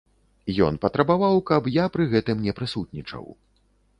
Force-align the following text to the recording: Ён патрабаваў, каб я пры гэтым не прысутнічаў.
Ён 0.67 0.79
патрабаваў, 0.85 1.35
каб 1.51 1.69
я 1.75 1.85
пры 1.97 2.09
гэтым 2.13 2.37
не 2.45 2.57
прысутнічаў. 2.61 3.25